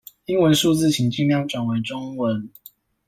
[0.25, 2.49] 英文數字請盡量轉為中文